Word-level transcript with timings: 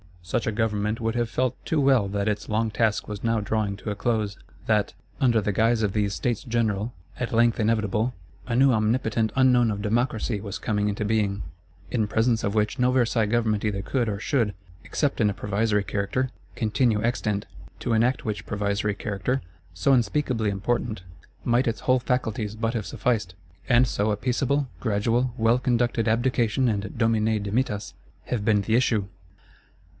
Such 0.23 0.47
a 0.47 0.51
Government 0.51 0.99
would 1.01 1.13
have 1.15 1.29
felt 1.29 1.63
too 1.63 1.79
well 1.79 2.07
that 2.07 2.27
its 2.27 2.49
long 2.49 2.71
task 2.71 3.07
was 3.07 3.23
now 3.23 3.39
drawing 3.39 3.75
to 3.77 3.91
a 3.91 3.95
close; 3.95 4.37
that, 4.65 4.93
under 5.19 5.41
the 5.41 5.51
guise 5.51 5.83
of 5.83 5.93
these 5.93 6.13
States 6.15 6.43
General, 6.43 6.93
at 7.19 7.33
length 7.33 7.59
inevitable, 7.59 8.13
a 8.47 8.55
new 8.55 8.71
omnipotent 8.71 9.31
Unknown 9.35 9.69
of 9.69 9.81
Democracy 9.81 10.39
was 10.39 10.57
coming 10.57 10.89
into 10.89 11.05
being; 11.05 11.43
in 11.91 12.07
presence 12.07 12.43
of 12.43 12.55
which 12.55 12.79
no 12.79 12.91
Versailles 12.91 13.25
Government 13.27 13.65
either 13.65 13.81
could 13.81 14.07
or 14.07 14.19
should, 14.19 14.55
except 14.83 15.21
in 15.21 15.29
a 15.29 15.33
provisory 15.35 15.83
character, 15.85 16.29
continue 16.55 17.03
extant. 17.03 17.45
To 17.81 17.93
enact 17.93 18.23
which 18.23 18.45
provisory 18.47 18.95
character, 18.97 19.41
so 19.73 19.91
unspeakably 19.93 20.49
important, 20.49 21.03
might 21.43 21.67
its 21.67 21.81
whole 21.81 21.99
faculties 21.99 22.55
but 22.55 22.73
have 22.73 22.85
sufficed; 22.87 23.35
and 23.69 23.85
so 23.85 24.09
a 24.11 24.17
peaceable, 24.17 24.67
gradual, 24.79 25.33
well 25.37 25.59
conducted 25.59 26.07
Abdication 26.07 26.69
and 26.69 26.95
Domine 26.97 27.43
dimittas 27.43 27.93
have 28.25 28.45
been 28.45 28.61
the 28.61 28.75
issue! 28.75 29.07